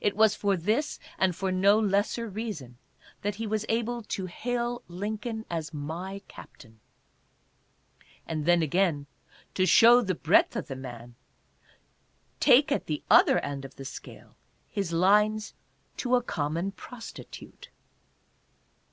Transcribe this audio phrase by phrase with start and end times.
[0.00, 2.76] It was for this and for no lesser reason
[3.22, 6.80] that he was able to hail Lincoln as "My Captain."
[8.26, 9.06] And then again,
[9.54, 11.14] to show the breadth of the man,
[12.40, 14.34] take at the other end of the scale
[14.66, 15.54] his lines
[15.98, 17.70] "To a Common Prostitute."